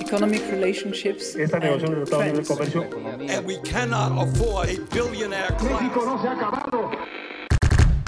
[0.00, 2.82] economic relationships Esta negociación de tratado de comercio.
[3.28, 5.82] And we cannot afford a billionaire class.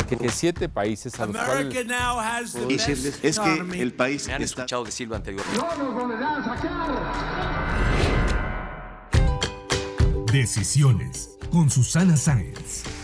[0.09, 3.93] que siete países a los America cuales now has the decirles best es que el
[3.93, 5.61] país Me han está escuchado decirlo anteriormente.
[10.33, 12.98] Decisiones con Susana Sáenz.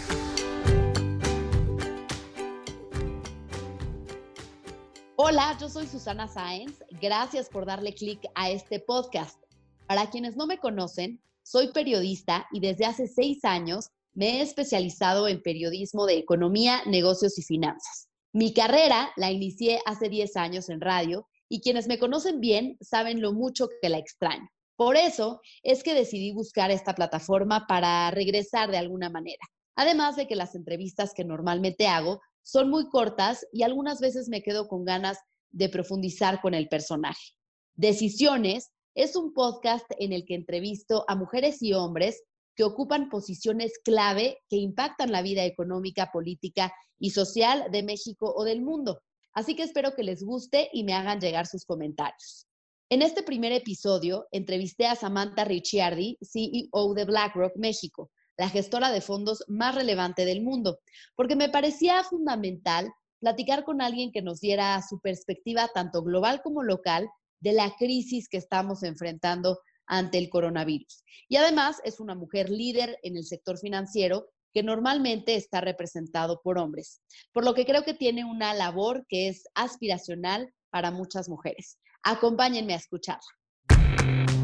[5.26, 6.84] Hola, yo soy Susana Sáenz.
[7.00, 9.42] Gracias por darle clic a este podcast.
[9.86, 15.26] Para quienes no me conocen, soy periodista y desde hace seis años me he especializado
[15.26, 18.10] en periodismo de economía, negocios y finanzas.
[18.34, 23.22] Mi carrera la inicié hace 10 años en radio y quienes me conocen bien saben
[23.22, 24.50] lo mucho que la extraño.
[24.76, 29.46] Por eso es que decidí buscar esta plataforma para regresar de alguna manera.
[29.74, 34.42] Además de que las entrevistas que normalmente hago son muy cortas y algunas veces me
[34.42, 35.18] quedo con ganas
[35.50, 37.32] de profundizar con el personaje.
[37.74, 42.22] Decisiones es un podcast en el que entrevisto a mujeres y hombres
[42.54, 48.44] que ocupan posiciones clave que impactan la vida económica, política y social de México o
[48.44, 49.00] del mundo.
[49.32, 52.46] Así que espero que les guste y me hagan llegar sus comentarios.
[52.90, 59.00] En este primer episodio entrevisté a Samantha Ricciardi, CEO de BlackRock México, la gestora de
[59.00, 60.80] fondos más relevante del mundo,
[61.14, 66.62] porque me parecía fundamental platicar con alguien que nos diera su perspectiva tanto global como
[66.62, 67.08] local
[67.40, 71.04] de la crisis que estamos enfrentando ante el coronavirus.
[71.28, 76.58] Y además es una mujer líder en el sector financiero que normalmente está representado por
[76.58, 77.00] hombres,
[77.32, 81.78] por lo que creo que tiene una labor que es aspiracional para muchas mujeres.
[82.02, 83.20] Acompáñenme a escucharla.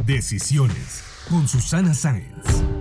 [0.04, 2.79] Decisiones con Susana Sáenz.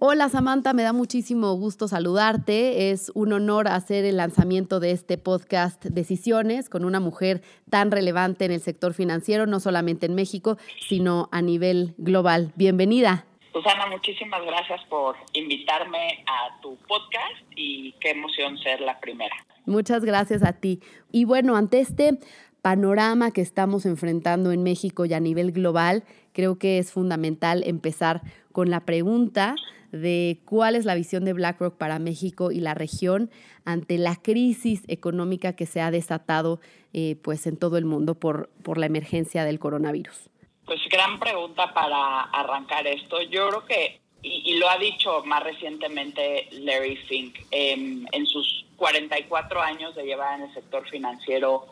[0.00, 2.92] Hola Samantha, me da muchísimo gusto saludarte.
[2.92, 8.44] Es un honor hacer el lanzamiento de este podcast Decisiones con una mujer tan relevante
[8.44, 10.56] en el sector financiero, no solamente en México,
[10.88, 12.52] sino a nivel global.
[12.54, 13.26] Bienvenida.
[13.52, 19.34] Susana, muchísimas gracias por invitarme a tu podcast y qué emoción ser la primera.
[19.66, 20.80] Muchas gracias a ti.
[21.10, 22.20] Y bueno, ante este
[22.62, 28.22] panorama que estamos enfrentando en México y a nivel global, creo que es fundamental empezar
[28.52, 29.56] con la pregunta
[29.92, 33.30] de cuál es la visión de BlackRock para México y la región
[33.64, 36.60] ante la crisis económica que se ha desatado
[36.92, 40.30] eh, pues en todo el mundo por, por la emergencia del coronavirus.
[40.64, 43.22] Pues gran pregunta para arrancar esto.
[43.22, 49.60] Yo creo que, y, lo ha dicho más recientemente Larry Fink, eh, en sus 44
[49.60, 51.66] años de llevar en el sector financiero,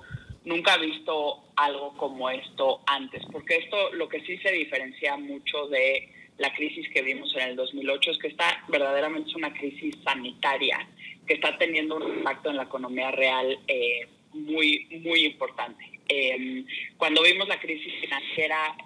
[0.44, 5.66] nunca ha visto algo como esto antes, porque esto lo que sí se diferencia mucho
[5.68, 9.94] de la crisis que vimos en el 2008 es que está verdaderamente es una crisis
[10.04, 10.86] sanitaria
[11.26, 15.84] que está teniendo un impacto en la economía real eh, muy, muy importante.
[16.08, 16.64] Eh,
[16.96, 18.76] cuando vimos la crisis financiera,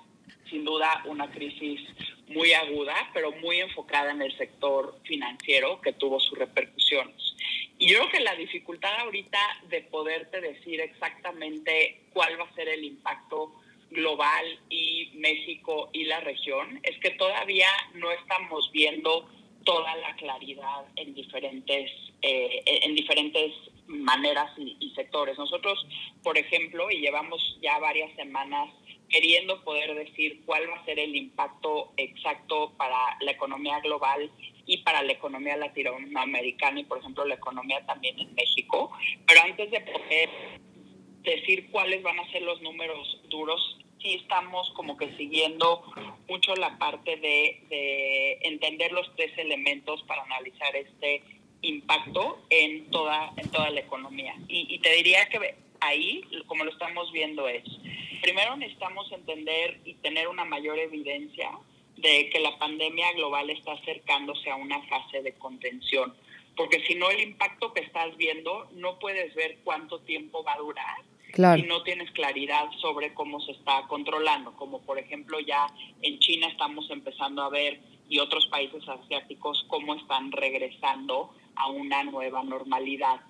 [0.49, 1.81] sin duda una crisis
[2.29, 7.35] muy aguda, pero muy enfocada en el sector financiero que tuvo sus repercusiones.
[7.79, 9.39] Y yo creo que la dificultad ahorita
[9.69, 13.53] de poderte decir exactamente cuál va a ser el impacto
[13.91, 19.29] global y México y la región es que todavía no estamos viendo
[19.65, 21.91] toda la claridad en diferentes
[22.23, 23.53] eh, en diferentes
[23.87, 25.37] maneras y, y, sectores.
[25.39, 25.85] Nosotros,
[26.23, 28.69] por ejemplo, y llevamos ya varias semanas
[29.09, 34.31] queriendo poder decir cuál va a ser el impacto exacto para la economía global
[34.67, 38.93] y para la economía latinoamericana y, por ejemplo, la economía también en México.
[39.27, 40.31] Pero antes de poder
[41.23, 45.83] decir cuáles van a ser los números duros, sí estamos como que siguiendo
[46.29, 51.23] mucho la parte de, de entender los tres elementos para analizar este
[51.63, 54.35] impacto en toda, en toda la economía.
[54.49, 57.65] Y, y te diría que ahí, como lo estamos viendo, es,
[58.23, 61.51] primero necesitamos entender y tener una mayor evidencia
[61.97, 66.15] de que la pandemia global está acercándose a una fase de contención,
[66.57, 70.59] porque si no el impacto que estás viendo no puedes ver cuánto tiempo va a
[70.59, 71.10] durar
[71.59, 75.67] Y no tienes claridad sobre cómo se está controlando, como por ejemplo ya
[76.03, 82.03] en China estamos empezando a ver y otros países asiáticos cómo están regresando a una
[82.05, 83.21] nueva normalidad.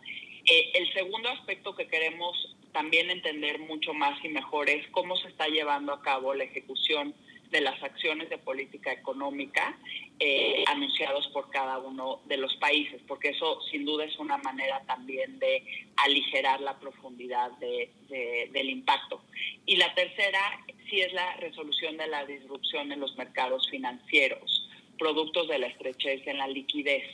[0.51, 5.29] Eh, el segundo aspecto que queremos también entender mucho más y mejor es cómo se
[5.29, 7.15] está llevando a cabo la ejecución
[7.51, 9.77] de las acciones de política económica
[10.19, 14.83] eh, anunciados por cada uno de los países, porque eso sin duda es una manera
[14.87, 15.65] también de
[15.97, 19.23] aligerar la profundidad de, de, del impacto.
[19.67, 20.41] Y la tercera
[20.89, 24.69] sí es la resolución de la disrupción en los mercados financieros
[24.99, 27.05] productos de la estrechez en la liquidez.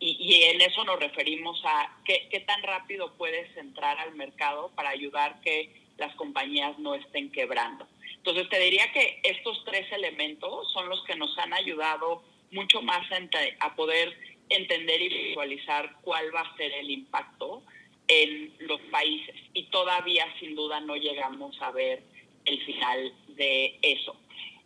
[0.00, 5.40] Y, en eso nos referimos a qué tan rápido puedes entrar al mercado para ayudar
[5.40, 7.86] que las compañías no estén quebrando.
[8.26, 13.06] Entonces te diría que estos tres elementos son los que nos han ayudado mucho más
[13.60, 14.18] a, poder
[14.48, 17.62] entender y visualizar cuál va a ser el impacto
[18.08, 19.36] en los países.
[19.52, 22.02] Y todavía sin duda no llegamos a ver
[22.46, 24.16] el final de eso.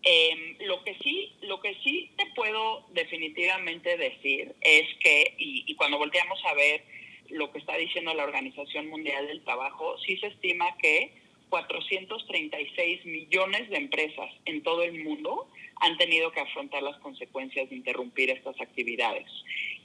[0.05, 5.75] Em, lo que sí, lo que sí te puedo definitivamente decir es que, y, y,
[5.75, 6.83] cuando volteamos a ver
[7.29, 11.19] lo que está diciendo la Organización Mundial del Trabajo, sí se estima que
[11.50, 15.49] 436 millones de empresas en todo el mundo
[15.81, 19.26] han tenido que afrontar las consecuencias de interrumpir estas actividades.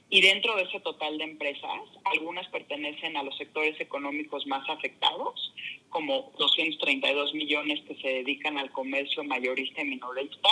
[0.08, 5.52] Y dentro de ese total de empresas, algunas pertenecen a los sectores económicos más afectados,
[5.90, 10.48] como 232 millones que se dedican al comercio mayorista y minorista,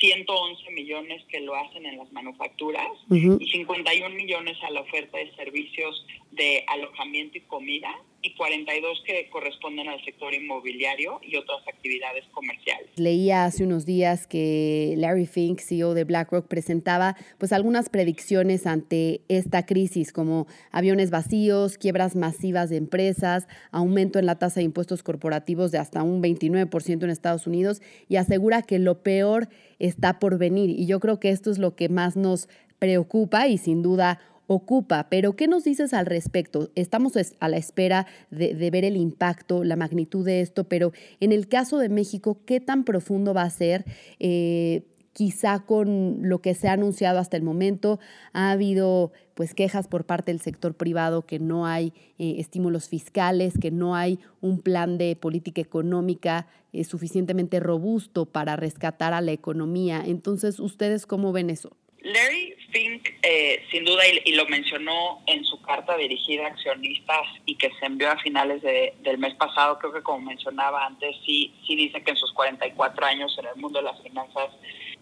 [0.00, 5.34] 111 millones que lo hacen en las manufacturas y 51 millones a la oferta de
[5.34, 12.24] servicios de alojamiento y comida y 42 que corresponden al sector inmobiliario y otras actividades
[12.32, 12.88] comerciales.
[12.96, 19.22] Leía hace unos días que Larry Fink, CEO de BlackRock, presentaba pues algunas predicciones ante
[19.28, 25.02] esta crisis como aviones vacíos, quiebras masivas de empresas, aumento en la tasa de impuestos
[25.02, 30.38] corporativos de hasta un 29% en Estados Unidos y asegura que lo peor está por
[30.38, 34.18] venir y yo creo que esto es lo que más nos preocupa y sin duda
[34.52, 35.06] ocupa.
[35.08, 36.70] Pero, ¿qué nos dices al respecto?
[36.74, 41.46] Estamos a la espera de, ver el impacto, la magnitud de esto, pero en el
[41.46, 43.84] caso de México, ¿qué tan profundo va a ser?
[44.18, 44.82] Eh,
[45.12, 48.00] quizá con lo que se ha anunciado hasta el momento,
[48.32, 53.54] ha habido pues quejas por parte del sector privado que no hay eh, estímulos fiscales,
[53.56, 59.30] que no hay un plan de política económica eh, suficientemente robusto para rescatar a la
[59.30, 60.02] economía.
[60.04, 61.76] Entonces, ¿ustedes cómo ven eso?
[62.12, 67.56] Larry Fink, eh, sin duda, y, lo mencionó en su carta dirigida a accionistas y
[67.56, 71.76] que se envió a finales del mes pasado, creo que como mencionaba antes, sí, sí
[71.76, 74.50] dice que en sus 44 años en el mundo de las finanzas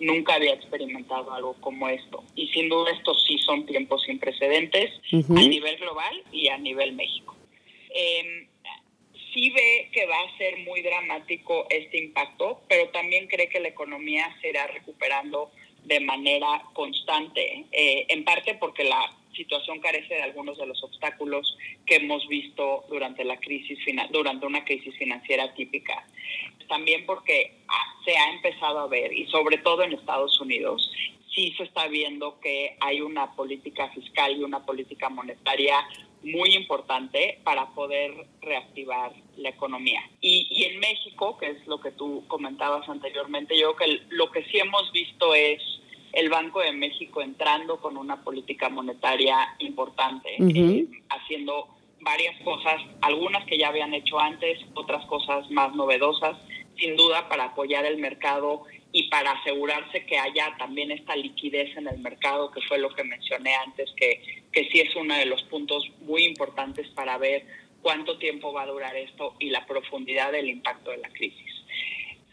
[0.00, 2.24] nunca había experimentado algo como esto.
[2.34, 6.92] Y sin duda estos sí son tiempos sin precedentes a nivel global y a nivel
[6.92, 7.36] México.
[7.94, 8.48] Eh,
[9.32, 13.68] sí ve que va a ser muy dramático este impacto, pero también cree que la
[13.68, 15.50] economía se irá recuperando
[15.84, 21.56] de manera constante, eh, en parte porque la situación carece de algunos de los obstáculos
[21.86, 23.78] que hemos visto durante la crisis
[24.10, 26.04] durante una crisis financiera típica.
[26.68, 30.90] También porque ah, se ha empezado a ver y sobre todo en Estados Unidos
[31.34, 35.76] sí se está viendo que hay una política fiscal y una política monetaria
[36.22, 40.02] muy importante para poder reactivar la economía.
[40.20, 44.30] Y, y, en México, que es lo que tú comentabas anteriormente, yo creo que lo
[44.30, 45.62] que sí hemos visto es
[46.12, 51.68] el Banco de México entrando con una política monetaria importante, eh, haciendo
[52.00, 56.36] varias cosas, algunas que ya habían hecho antes, otras cosas más novedosas,
[56.76, 58.62] sin duda para apoyar el mercado
[58.92, 63.04] y para asegurarse que haya también esta liquidez en el mercado, que fue lo que
[63.04, 67.46] mencioné antes, que, que sí es uno de los puntos muy importantes para ver
[67.82, 71.58] cuánto tiempo va a durar esto y la profundidad del impacto de la crisis.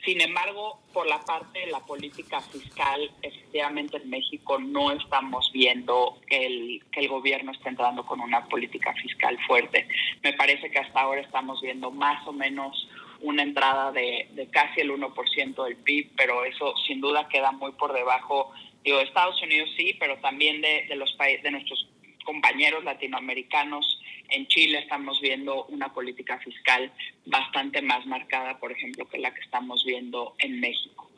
[0.05, 6.19] Sin embargo, por la parte de la política fiscal, efectivamente en México no estamos viendo
[6.29, 9.87] el, que el gobierno esté entrando con una política fiscal fuerte.
[10.21, 12.87] Me parece que hasta ahora estamos viendo más o menos
[13.21, 17.93] una entrada de, casi el 1% del PIB, pero eso sin duda queda muy por
[17.93, 18.51] debajo.
[18.83, 21.87] Digo, de Estados Unidos sí, pero también de, de los de nuestros
[22.23, 26.91] compañeros latinoamericanos en Chile estamos viendo una política fiscal
[27.25, 31.09] bastante más marcada, por ejemplo, que la que estamos viendo en México.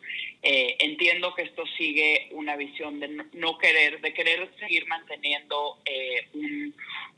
[0.43, 6.27] Eh, entiendo que esto sigue una visión de no querer, de querer seguir manteniendo eh,
[6.33, 6.75] un,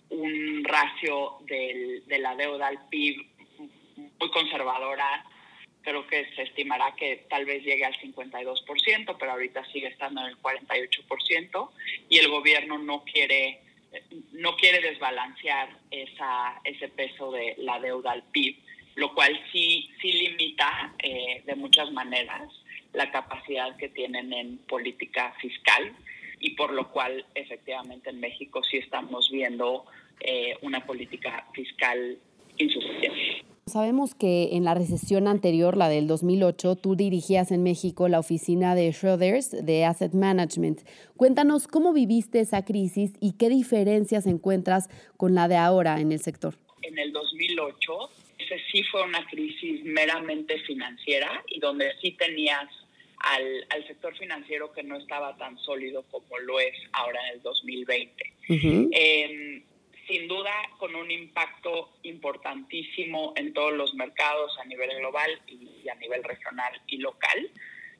[0.09, 3.25] un, ratio del, de la deuda al PIB
[4.19, 5.25] muy conservadora.
[5.81, 10.27] Creo que se estimará que tal vez llegue al 52%, pero ahorita sigue estando en
[10.27, 11.69] el 48%,
[12.09, 13.61] y el gobierno no quiere
[14.33, 18.55] no quiere desbalancear esa, ese peso de la deuda al PIB,
[18.95, 22.51] lo cual sí, sí limita eh, de muchas maneras
[22.93, 25.95] la capacidad que tienen en política fiscal
[26.39, 29.85] y por lo cual efectivamente en México sí estamos viendo
[30.19, 32.17] eh, una política fiscal
[32.57, 33.48] insuficiente.
[33.69, 38.73] Sabemos que en la recesión anterior, la del 2008, tú dirigías en México la oficina
[38.73, 40.81] de Schroders de Asset Management.
[41.15, 46.19] Cuéntanos cómo viviste esa crisis y qué diferencias encuentras con la de ahora en el
[46.19, 46.55] sector.
[46.81, 48.09] En el 2008,
[48.39, 52.65] ese sí fue una crisis meramente financiera y donde sí tenías
[53.19, 57.41] al, al, sector financiero que no estaba tan sólido como lo es ahora en el
[57.43, 58.39] 2020
[60.09, 65.95] sin duda con un impacto importantísimo en todos los mercados a nivel global y a
[65.95, 67.51] nivel regional y local.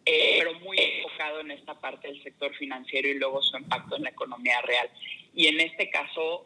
[0.06, 4.04] Eh, pero muy enfocado en esta parte del sector financiero y luego su impacto en
[4.04, 4.90] la economía real.
[5.36, 6.46] Y en este caso,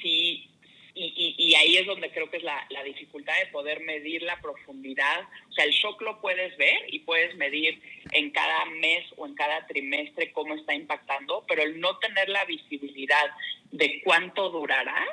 [0.00, 0.48] sí,
[0.96, 5.22] y, y, ahí es donde creo que es la, dificultad de poder medir la profundidad.
[5.48, 7.82] O sea, el shock lo puedes ver y puedes medir
[8.12, 12.44] en cada mes o en cada trimestre cómo está impactando, pero el no tener la
[12.44, 13.30] visibilidad
[13.72, 15.04] de cuánto durará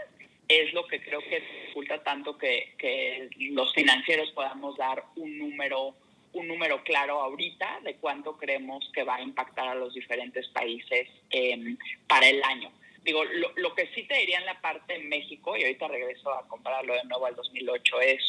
[0.47, 5.95] es lo que creo que dificulta tanto que, los financieros podamos dar un número
[6.33, 11.09] un número claro ahorita de cuánto creemos que va a impactar a los diferentes países
[11.29, 12.71] em, para el año.
[13.03, 16.47] Digo, lo, que sí te diría en la parte de México, y ahorita regreso a
[16.47, 18.21] compararlo de nuevo al 2008, es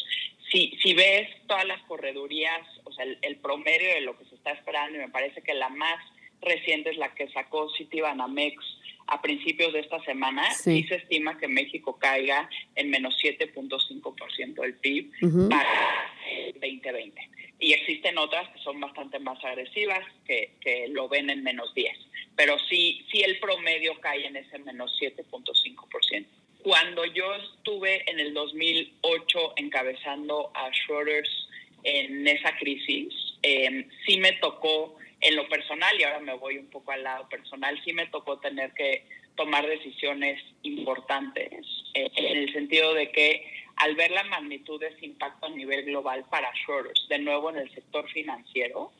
[0.50, 4.52] si, si ves todas las corredurías, o sea, el, promedio de lo que se está
[4.52, 6.02] esperando, y me parece que la más
[6.40, 8.64] reciente es la que sacó Citibanamex
[9.08, 10.84] a principios de esta semana, sí.
[10.84, 18.18] se estima que México caiga en menos 7.5% del PIB para el 2020 y existen
[18.18, 21.96] otras que son bastante más agresivas, que, que lo ven en menos 10.
[22.36, 26.26] Pero sí, sí el promedio cae en ese menos 7.5%.
[26.62, 31.48] Cuando yo estuve en el 2008 encabezando a Schroders
[31.82, 33.12] en esa crisis,
[33.42, 37.28] eh, sí me tocó en lo personal, y ahora me voy un poco al lado
[37.28, 43.46] personal, sí me tocó tener que tomar decisiones importantes, eh, en el sentido de que
[43.76, 47.56] al ver la magnitud de ese impacto a nivel global para Schroders, de nuevo en
[47.56, 48.92] el sector financiero,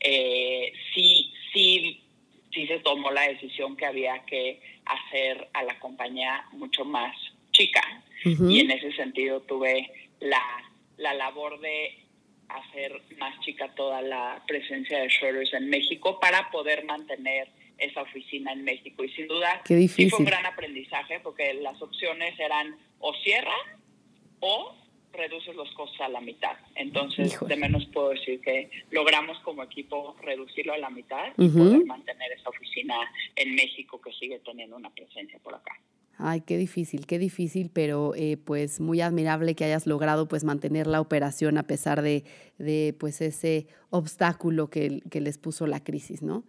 [0.00, 2.00] eh, sí, sí,
[2.52, 7.16] sí se tomó la decisión que había que hacer a la compañía mucho más
[7.52, 7.82] chica.
[8.24, 9.90] Y en ese sentido tuve
[10.20, 10.42] la,
[10.98, 12.04] la labor de
[12.48, 18.52] hacer más chica toda la presencia de Schroders en México para poder mantener esa oficina
[18.52, 19.04] en México.
[19.04, 23.80] Y sin duda, sí fue un gran aprendizaje porque las opciones eran o cierran
[24.40, 24.76] o
[25.12, 26.56] reduces los costos a la mitad.
[26.74, 31.84] Entonces, de menos puedo decir que logramos como equipo reducirlo a la mitad y poder
[31.84, 32.96] mantener esa oficina
[33.36, 35.72] en México que sigue teniendo una presencia por acá.
[36.22, 40.86] Ay, qué difícil, qué difícil, pero eh, pues muy admirable que hayas logrado pues mantener
[40.86, 42.24] la operación a pesar de,
[42.58, 46.44] de pues ese obstáculo que, que les puso la crisis, ¿no?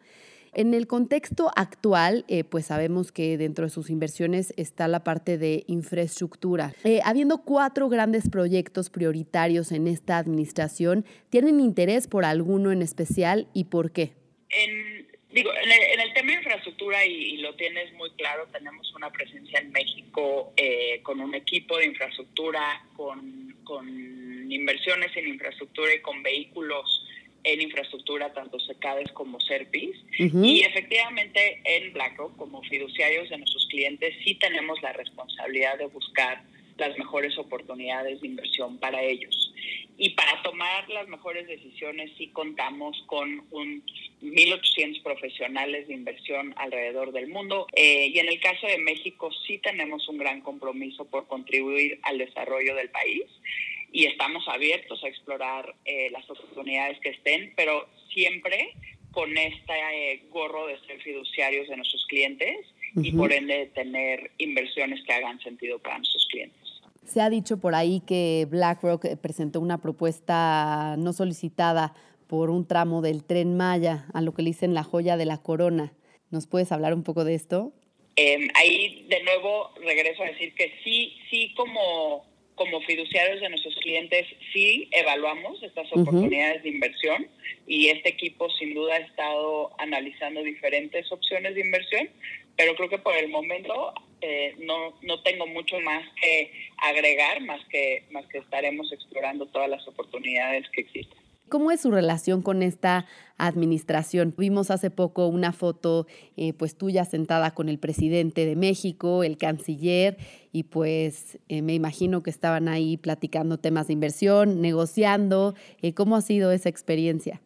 [0.54, 5.38] En el contexto actual, eh, pues sabemos que dentro de sus inversiones está la parte
[5.38, 6.74] de infraestructura.
[6.84, 13.48] Eh, habiendo cuatro grandes proyectos prioritarios en esta administración, ¿tienen interés por alguno en especial
[13.54, 14.12] y por qué?
[14.50, 19.58] En, digo, en el, tema de infraestructura, y, lo tienes muy claro, tenemos una presencia
[19.60, 26.22] en México eh, con un equipo de infraestructura, con, con inversiones en infraestructura y con
[26.22, 27.06] vehículos
[27.44, 29.96] en infraestructura, tanto SECADES como SERPIS.
[30.18, 36.44] Y efectivamente en BlackRock, como fiduciarios de nuestros clientes, sí tenemos la responsabilidad de buscar
[36.78, 39.54] las mejores oportunidades de inversión para ellos.
[39.98, 43.84] Y para tomar las mejores decisiones sí contamos con un
[44.22, 47.68] 1.800 profesionales de inversión alrededor del mundo.
[47.74, 52.18] Eh, y en el caso de México sí tenemos un gran compromiso por contribuir al
[52.18, 53.26] desarrollo del país
[53.92, 58.74] y estamos abiertos a explorar eh, las oportunidades que estén, pero siempre
[59.12, 64.32] con este eh, gorro de ser fiduciarios de nuestros clientes y por ende de tener
[64.38, 66.82] inversiones que hagan sentido para nuestros clientes.
[67.06, 71.94] Se ha dicho por ahí que BlackRock presentó una propuesta no solicitada
[72.28, 75.38] por un tramo del tren Maya, a lo que le dicen la joya de la
[75.38, 75.94] corona.
[76.30, 77.74] ¿Nos puedes hablar un poco de esto?
[78.16, 82.26] Em, ahí de nuevo regreso a decir que sí, sí como
[82.62, 87.28] como fiduciarios de nuestros clientes sí evaluamos estas oportunidades de inversión
[87.66, 92.08] y este equipo sin duda ha estado analizando diferentes opciones de inversión,
[92.56, 97.66] pero creo que por el momento eh, no, no tengo mucho más que agregar, más
[97.66, 101.18] que, más que estaremos explorando todas las oportunidades que existen.
[101.52, 103.06] ¿Cómo es su relación con esta
[103.38, 104.34] administración?
[104.38, 109.38] Vimos hace poco una foto eh, pues tuya sentada con el presidente de México, el
[109.38, 110.16] canciller,
[110.54, 115.54] y pues eh, me imagino que estaban ahí platicando temas de inversión, negociando.
[115.82, 117.42] Eh, ¿Cómo ha sido esa experiencia?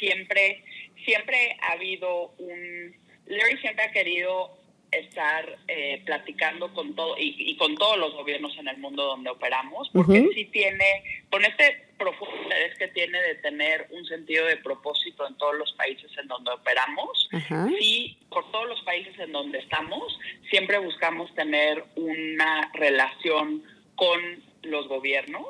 [0.00, 0.64] Siempre,
[1.04, 2.96] siempre ha habido un...
[3.26, 4.50] Larry siempre ha querido
[4.98, 9.90] estar eh, platicando con todo y, con todos los gobiernos en el mundo donde operamos,
[9.92, 10.84] porque sí tiene,
[11.30, 15.72] con este profundo interés que tiene de tener un sentido de propósito en todos los
[15.72, 17.30] países en donde operamos,
[17.78, 20.18] sí, por todos los países en donde estamos,
[20.50, 23.62] siempre buscamos tener una relación
[23.94, 24.20] con
[24.62, 25.48] los gobiernos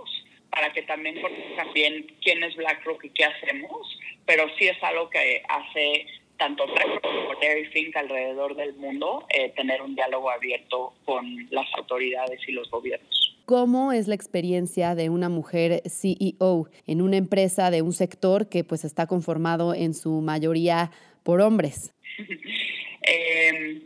[0.51, 5.11] para que también conozcan bien quién es BlackRock y qué hacemos, pero sí es algo
[5.11, 6.07] que hace
[6.39, 6.67] tanto
[7.03, 12.53] como Larry Fink alrededor del mundo, eh, tener un diálogo abierto con las autoridades y
[12.53, 13.14] los gobiernos.
[13.45, 18.65] ¿Cómo es la experiencia de una mujer CEO en una empresa de un sector que
[18.65, 20.91] pues está conformado en su mayoría
[21.23, 21.93] por hombres?
[23.03, 23.83] eh,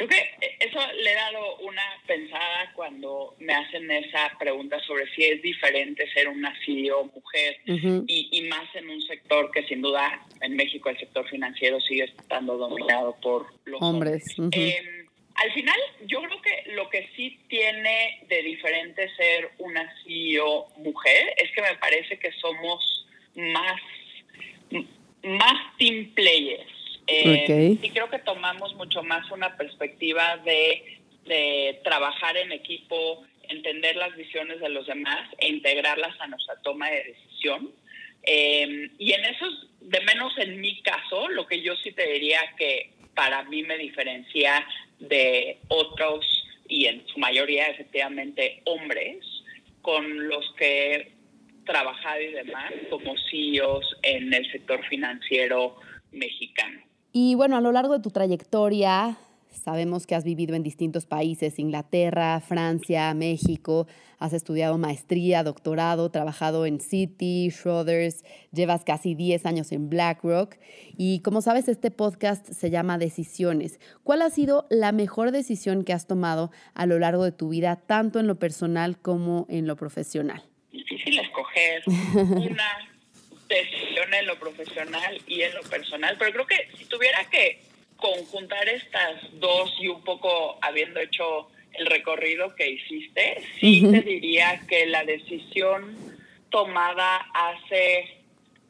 [0.00, 5.24] Creo que eso le he dado una pensada cuando me hacen esa pregunta sobre si
[5.24, 10.56] es diferente ser una CEO mujer y, más en un sector que sin duda en
[10.56, 14.24] México el sector financiero sigue estando dominado por los hombres.
[14.38, 14.99] Em,
[15.42, 21.34] al final, yo creo que lo que sí tiene de diferente ser una CEO mujer
[21.38, 23.80] es que me parece que somos más,
[25.22, 30.98] más team players eh, y creo que tomamos mucho más una perspectiva de,
[31.84, 37.04] trabajar en equipo, entender las visiones de los demás e integrarlas a nuestra toma de
[37.04, 37.72] decisión.
[38.24, 39.46] Eh, y en eso,
[39.80, 43.76] de menos en mi caso, lo que yo sí te diría que para mí me
[43.78, 44.66] diferencia
[44.98, 46.26] de otros,
[46.68, 49.24] y en su mayoría efectivamente hombres,
[49.82, 51.12] con los que he
[51.64, 55.76] trabajado y demás como CEOs en el sector financiero
[56.12, 56.80] mexicano.
[57.12, 59.16] Y bueno, a lo largo de tu trayectoria,
[59.50, 63.86] sabemos que has vivido en distintos países, Inglaterra, Francia, México,
[64.18, 70.56] has estudiado maestría, doctorado, trabajado en Citi, Schroders, llevas casi 10 años en BlackRock
[70.96, 73.80] y como sabes, este podcast se llama Decisiones.
[74.04, 77.76] ¿Cuál ha sido la mejor decisión que has tomado a lo largo de tu vida,
[77.76, 80.42] tanto en lo personal como en lo profesional?
[80.70, 82.90] Difícil escoger una
[83.48, 87.69] decisión en lo profesional y en lo personal, pero creo que si tuviera que
[88.00, 94.60] conjuntar estas dos y un poco habiendo hecho el recorrido que hiciste, sí te diría
[94.68, 95.96] que la decisión
[96.50, 98.20] tomada hace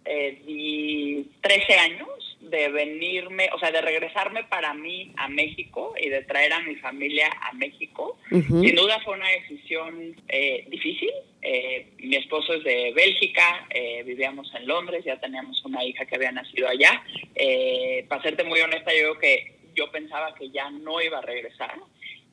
[0.05, 2.09] eh, 13 años
[2.41, 6.77] de venirme, o sea, de regresarme para mí a México y de traer a mi
[6.77, 8.19] familia a México.
[8.31, 11.11] Sin duda fue una decisión eh, difícil.
[11.43, 16.17] Eh, mi esposo es de Bélgica, eh, vivíamos en Londres, ya teníamos una hija que
[16.17, 17.03] había nacido allá.
[18.09, 21.75] para serte muy honesta, yo creo que yo pensaba que ya no iba a regresar.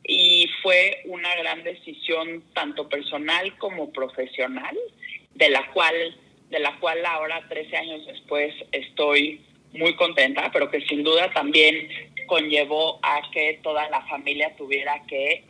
[0.03, 4.77] Y fue una gran decisión, tanto personal como profesional,
[5.35, 6.15] de la cual
[6.49, 9.41] de la cual ahora, 13 años después, estoy
[9.73, 11.89] muy contenta, pero que sin duda también
[12.25, 15.43] conllevó a que toda la familia tuviera que eh,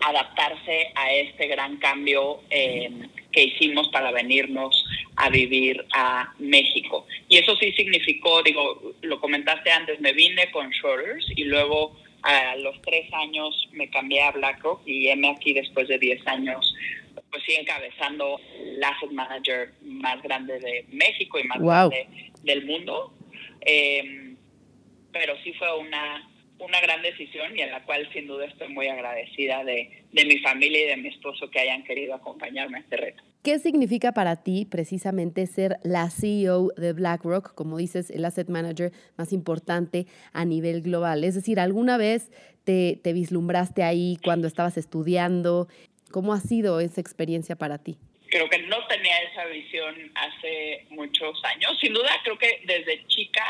[0.00, 4.84] adaptarse a este gran cambio em, que hicimos para venirnos
[5.16, 7.06] a vivir a México.
[7.28, 12.56] Y eso sí significó, digo, lo comentaste antes, me vine con Schroeders y luego a
[12.56, 16.74] los tres años me cambié a BlackRock y heme aquí después de diez años,
[17.30, 22.06] pues sí encabezando el asset manager más grande de México y más grande
[22.42, 23.12] del mundo.
[23.62, 24.36] Em,
[25.12, 28.88] pero sí fue una, una gran decisión y en la cual sin duda estoy muy
[28.88, 32.96] agradecida de, de mi familia y de mi esposo que hayan querido acompañarme a este
[32.96, 33.22] reto.
[33.42, 38.92] ¿Qué significa para ti precisamente ser la CEO de BlackRock, como dices, el asset manager
[39.16, 41.24] más importante a nivel global?
[41.24, 42.30] Es decir, ¿alguna vez
[42.64, 45.66] te, te vislumbraste ahí cuando estabas estudiando?
[46.12, 47.98] ¿Cómo ha sido esa experiencia para ti?
[48.32, 51.78] creo que no tenía esa visión hace muchos años.
[51.78, 53.44] Sin duda, creo que desde chica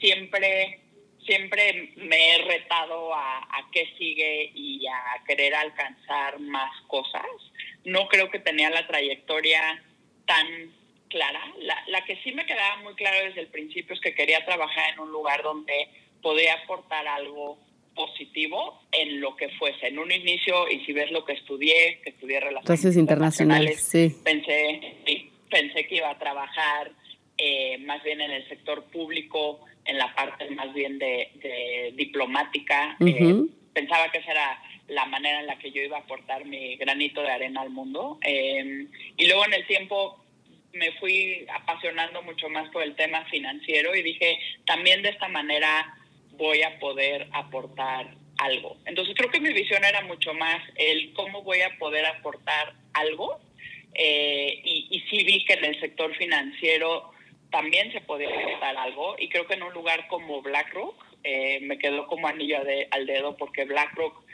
[0.00, 0.80] siempre,
[1.26, 7.26] siempre me he retado a, a qué sigue y a querer alcanzar más cosas.
[7.84, 9.82] No creo que tenía la trayectoria
[10.26, 10.46] tan
[11.08, 11.40] clara.
[11.58, 14.94] La, la que sí me quedaba muy clara desde el principio es que quería trabajar
[14.94, 15.88] en un lugar donde
[16.22, 17.58] podía aportar algo
[17.94, 19.88] positivo en lo que fuese.
[19.88, 24.14] En un inicio, y si ves lo que estudié, que estudié relaciones internacionales, sí.
[24.22, 24.96] pensé,
[25.50, 26.92] pensé que iba a trabajar
[27.38, 32.96] eh, más bien en el sector público, en la parte más bien de, diplomática.
[33.00, 36.76] Eh, pensaba que esa era la manera en la que yo iba a aportar mi
[36.76, 38.18] granito de arena al mundo.
[38.22, 40.24] Em, y luego en el tiempo
[40.72, 45.94] me fui apasionando mucho más por el tema financiero y dije, también de esta manera
[46.32, 48.76] voy a poder aportar algo.
[48.84, 53.40] Entonces creo que mi visión era mucho más el cómo voy a poder aportar algo
[53.94, 57.12] eh, y, y sí vi que en el sector financiero
[57.50, 61.78] también se podía aportar algo y creo que en un lugar como BlackRock eh, me
[61.78, 62.58] quedó como anillo
[62.90, 64.24] al dedo porque BlackRock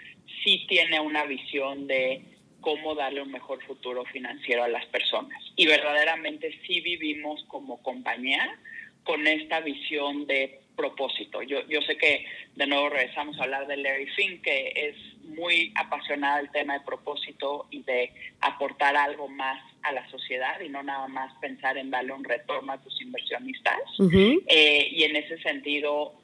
[0.44, 2.22] sí tiene una visión de
[2.60, 5.42] cómo darle un mejor futuro financiero a las personas.
[5.56, 8.58] Y verdaderamente sí vivimos como compañía
[9.04, 11.42] con esta visión de propósito.
[11.42, 12.24] Yo, yo sé que
[12.56, 16.84] de nuevo regresamos a hablar de Larry Fink, que es muy apasionada del tema de
[16.84, 21.90] propósito y de aportar algo más a la sociedad y no nada más pensar en
[21.90, 23.78] darle un retorno a tus inversionistas.
[24.46, 26.14] Eh, y en ese sentido,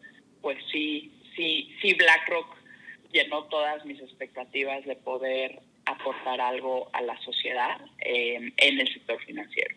[0.40, 2.56] pues sí, sí, sí, BlackRock
[3.12, 9.18] llenó todas mis expectativas de poder aportar algo a la sociedad eh, en el sector
[9.24, 9.74] financiero.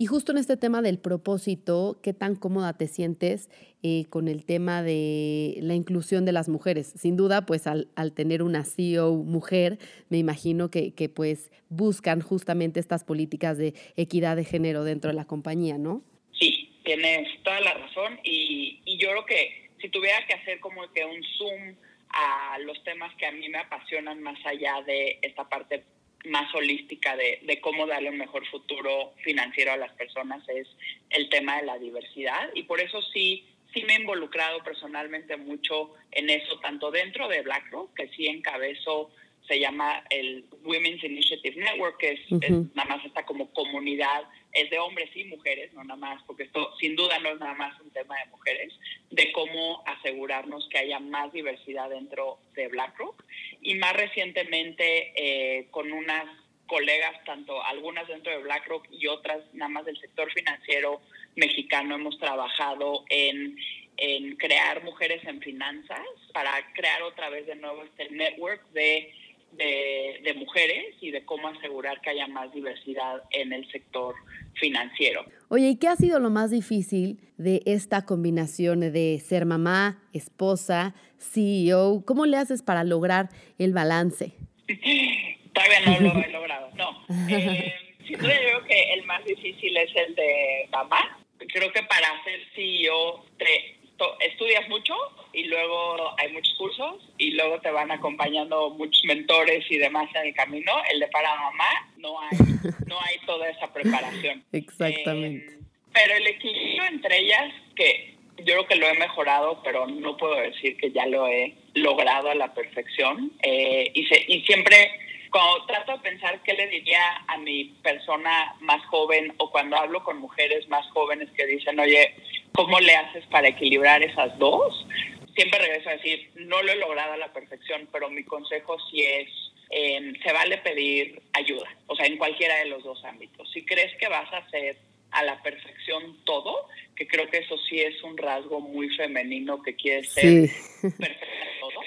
[0.00, 3.50] Y justo en este tema del propósito, ¿qué tan cómoda te sientes
[3.82, 6.94] eh, con el tema de la inclusión de las mujeres?
[6.96, 12.78] Sin duda, pues al, tener una CEO mujer, me imagino que, que, pues buscan justamente
[12.78, 16.04] estas políticas de equidad de género dentro de la compañía, ¿no?
[16.30, 20.82] Sí, tienes toda la razón y, y yo creo que si tuviera que hacer como
[20.92, 21.74] que un zoom
[22.10, 25.82] a los temas que a mí me apasionan más allá de esta parte
[26.24, 30.66] más holística de, de, cómo darle un mejor futuro financiero a las personas es
[31.10, 32.50] el tema de la diversidad.
[32.54, 37.42] Y por eso sí sí me he involucrado personalmente mucho en eso tanto dentro de
[37.42, 39.10] BlackRock que sí encabezo
[39.46, 44.70] se llama el Women's Initiative Network que es, es nada más esta como comunidad es
[44.70, 47.78] de hombres y mujeres, no nada más, porque esto sin duda no es nada más
[47.80, 48.72] un tema de mujeres,
[49.10, 53.24] de cómo asegurarnos que haya más diversidad dentro de BlackRock.
[53.62, 56.26] Y más recientemente eh, con unas
[56.66, 61.00] colegas, tanto algunas dentro de BlackRock y otras nada más del sector financiero
[61.34, 63.56] mexicano, hemos trabajado en,
[63.96, 69.12] en crear mujeres en finanzas para crear otra vez de nuevo este network de
[69.52, 74.14] de, mujeres y de cómo asegurar que haya más diversidad en el sector
[74.54, 75.24] financiero.
[75.48, 80.94] Oye, ¿y qué ha sido lo más difícil de esta combinación de ser mamá, esposa,
[81.18, 82.04] CEO?
[82.06, 84.32] ¿Cómo le haces para lograr el balance?
[85.52, 87.04] Todavía no lo he logrado, no.
[87.30, 87.74] Eh,
[88.08, 91.18] yo creo que el más difícil es el de mamá.
[91.52, 93.77] Creo que para ser CEO te
[94.20, 94.94] estudias mucho
[95.32, 100.28] y luego hay muchos cursos y luego te van acompañando muchos mentores y demás en
[100.28, 100.72] el camino.
[100.90, 102.38] El de para mamá no hay,
[102.86, 104.44] no hay toda esa preparación.
[104.52, 105.52] Exactamente.
[105.52, 105.58] Eh,
[105.92, 110.36] pero el equilibrio entre ellas, que yo creo que lo he mejorado, pero no puedo
[110.36, 113.32] decir que ya lo he logrado a la perfección.
[113.42, 114.90] Eh, y, se, y siempre
[115.30, 120.02] cuando trato de pensar qué le diría a mi persona más joven o cuando hablo
[120.02, 122.14] con mujeres más jóvenes que dicen, oye,
[122.52, 124.86] ¿cómo le haces para equilibrar esas dos?
[125.34, 129.02] Siempre regreso a decir, no lo he logrado a la perfección, pero mi consejo sí
[129.02, 129.28] es,
[129.70, 133.50] em, se vale pedir ayuda, o sea, en cualquiera de los dos ámbitos.
[133.52, 134.78] Si crees que vas a hacer
[135.10, 139.74] a la perfección todo, que creo que eso sí es un rasgo muy femenino que
[139.74, 141.26] quiere ser perfecto
[141.60, 141.80] todo,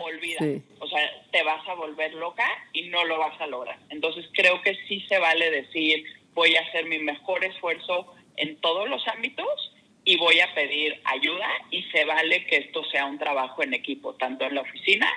[0.00, 0.40] olvida.
[0.80, 3.78] O sea, te vas a volver loca y no lo vas a lograr.
[3.90, 6.04] Entonces creo que sí se vale decir,
[6.34, 9.72] voy a hacer mi mejor esfuerzo en todos los ámbitos
[10.04, 14.14] y voy a pedir ayuda y se vale que esto sea un trabajo en equipo,
[14.14, 15.08] tanto en la oficina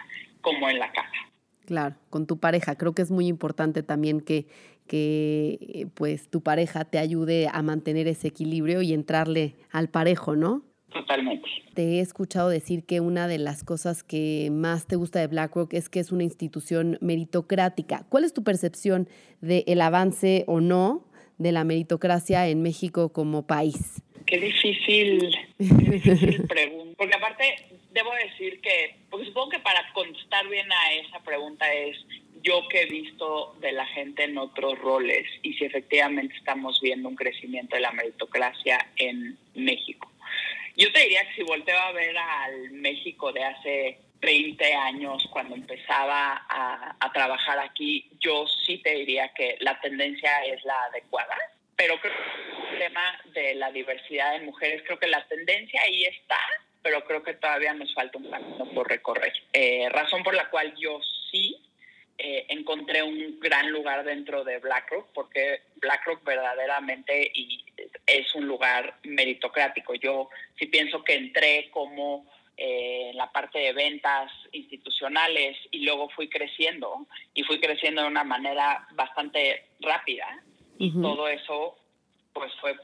[0.42, 1.12] como en la casa.
[1.66, 2.78] Claro, con tu pareja.
[2.78, 4.46] Creo que es muy importante también que,
[4.88, 10.64] que pues tu pareja te ayude a mantener ese equilibrio y entrarle al parejo, ¿no?
[10.92, 11.48] Totalmente.
[11.74, 15.74] Te he escuchado decir que una de las cosas que más te gusta de BlackRock
[15.74, 18.06] es que es una institución meritocrática.
[18.10, 19.08] ¿Cuál es tu percepción
[19.42, 21.06] del avance o no
[21.38, 24.02] de la meritocracia en México como país?
[24.26, 26.96] Qué difícil, qué difícil pregunta.
[26.98, 27.44] Porque aparte,
[27.92, 31.98] debo decir que, porque supongo que para contestar bien a esa pregunta es
[32.44, 37.10] yo que he visto de la gente en otros roles y si efectivamente estamos viendo
[37.10, 40.10] un crecimiento de la meritocracia en México.
[40.78, 45.56] Yo te diría que si volteo a ver al México de hace 20 años, cuando
[45.56, 51.36] empezaba a, a, trabajar aquí, yo sí te diría que la tendencia es la adecuada,
[51.76, 56.06] pero creo que el tema de la diversidad de mujeres, creo que la tendencia ahí
[56.06, 56.40] está,
[56.84, 59.34] pero creo que todavía nos falta un camino por recorrer.
[59.54, 61.00] Eh, razón por la cual yo
[61.32, 61.67] sí
[62.20, 67.64] eh, encontré un gran lugar dentro de BlackRock, porque BlackRock verdaderamente y
[68.08, 69.94] es un lugar meritocrático.
[69.96, 72.26] Yo sí pienso que entré como
[72.58, 78.08] eh, en la parte de ventas institucionales y luego fui creciendo y fui creciendo de
[78.08, 80.44] una manera bastante rápida.
[80.80, 81.78] Y todo eso
[82.34, 82.76] pues fue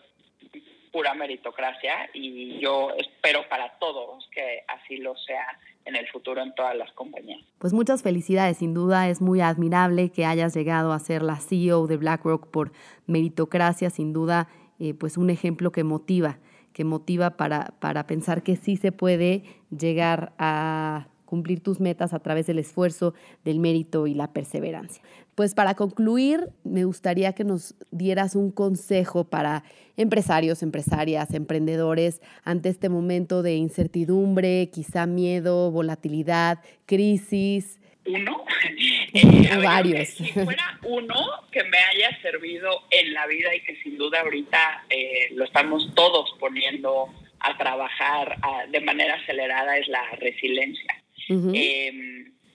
[0.92, 6.54] pura meritocracia y yo espero para todos que así lo sea en el futuro en
[6.56, 7.42] todas las compañías.
[7.60, 11.88] Pues muchas felicidades, sin duda es muy admirable que hayas llegado a ser la CEO
[11.88, 12.72] de BlackRock por
[13.06, 14.48] meritocracia, sin duda
[14.80, 16.40] eh, pues un ejemplo que motiva,
[16.74, 22.20] que motiva para, para pensar que sí se puede llegar a cumplir tus metas a
[22.20, 25.02] través del esfuerzo, del mérito y la perseverancia.
[25.34, 29.64] Pues para concluir, me gustaría que nos dieras un consejo para
[29.98, 37.80] empresarios, empresarias, emprendedores ante este momento de incertidumbre, quizá miedo, volatilidad, crisis.
[38.06, 38.46] Uno,
[39.16, 40.10] eh, varios.
[40.10, 41.16] Si fuera uno
[41.52, 45.96] que me haya servido en la vida y que sin duda ahorita eh, lo estamos
[45.96, 47.08] todos poniendo
[47.40, 48.38] a trabajar
[48.70, 51.03] de manera acelerada es la resiliencia.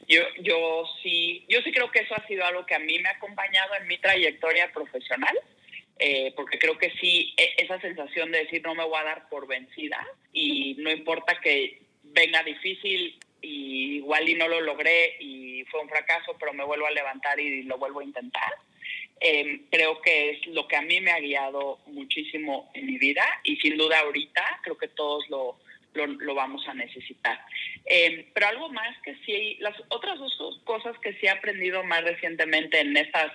[0.08, 3.10] Yo, yo sí, yo sí creo que eso ha sido algo que a mí me
[3.10, 5.38] ha acompañado en mi trayectoria profesional,
[5.98, 9.28] eh, porque creo que sí, e, esa sensación de decir no me voy a dar
[9.28, 15.64] por vencida y no importa que venga difícil y igual y no lo logré y
[15.64, 18.54] fue un fracaso, pero me vuelvo a levantar y lo vuelvo a intentar.
[19.20, 23.26] Eh, creo que es lo que a mí me ha guiado muchísimo en mi vida
[23.44, 25.58] y sin duda ahorita creo que todos lo,
[25.94, 27.38] lo, vamos a necesitar.
[27.84, 32.04] Em, pero algo más que sí, las otras dos cosas que sí he aprendido más
[32.04, 33.32] recientemente en estas,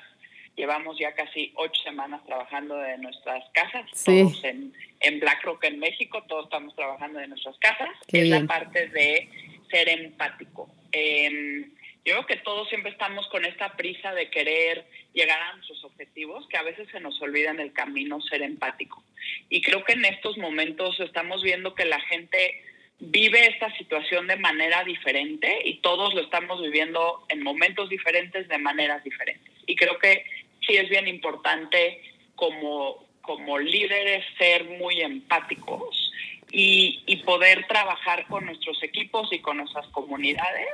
[0.56, 6.24] llevamos ya casi ocho semanas trabajando de nuestras casas, todos en, en BlackRock en México,
[6.28, 9.30] todos estamos trabajando de nuestras casas, es la parte de
[9.70, 10.70] ser empático.
[10.92, 11.68] Eh,
[12.06, 16.48] yo creo que todos siempre estamos con esta prisa de querer llegar a nuestros objetivos,
[16.48, 19.04] que a veces se nos olvida en el camino ser empático.
[19.50, 22.64] Y creo que en estos momentos estamos viendo que la gente
[23.00, 28.58] vive esta situación de manera diferente y todos lo estamos viviendo en momentos diferentes de
[28.58, 29.54] maneras diferentes.
[29.68, 30.26] Y creo que
[30.66, 32.02] sí es bien importante
[32.36, 36.12] como, como líderes ser muy empáticos
[36.52, 40.70] y, y poder trabajar con nuestros equipos y con nuestras comunidades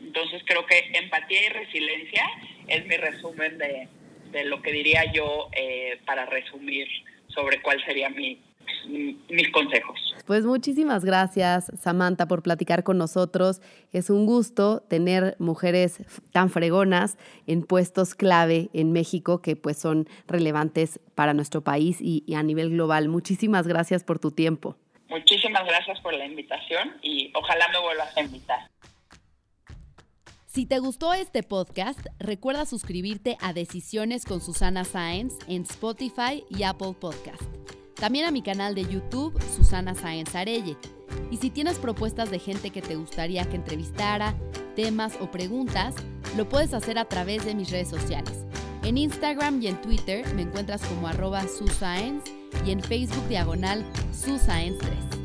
[0.00, 2.24] entonces creo que empatía y resiliencia
[2.68, 3.88] es mi resumen de,
[4.44, 6.86] lo que diría yo eh, para resumir
[7.28, 8.40] sobre cuál sería mi,
[8.86, 9.98] mis consejos.
[10.26, 13.62] Pues muchísimas gracias, Samantha, por platicar con nosotros.
[13.92, 20.06] Es un gusto tener mujeres tan fregonas en puestos clave en México que pues son
[20.26, 23.08] relevantes para nuestro país y, y a nivel global.
[23.08, 24.76] Muchísimas gracias por tu tiempo.
[25.08, 28.68] Muchísimas gracias por la invitación y ojalá me vuelvas a invitar.
[30.58, 36.64] Si te gustó este podcast, recuerda suscribirte a Decisiones con Susana Sáenz en Spotify y
[36.64, 37.40] Apple Podcast.
[37.94, 40.76] También a mi canal de YouTube, Susana Sáenz Arelle.
[41.30, 44.34] Y si tienes propuestas de gente que te gustaría que entrevistara,
[44.74, 45.94] temas o preguntas,
[46.36, 48.44] lo puedes hacer a través de mis redes sociales.
[48.82, 52.24] En Instagram y en Twitter me encuentras como arroba Susaenz
[52.66, 55.17] y en Facebook diagonal Susaenz3.